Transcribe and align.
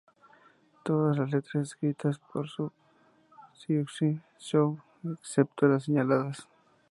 Todas 0.81 1.15
las 1.19 1.29
letras 1.29 1.67
escritas 1.73 2.17
por 2.17 2.47
Siouxsie 3.53 4.23
Sioux, 4.35 4.79
excepto 5.03 5.67
las 5.67 5.83
señaladas. 5.83 6.47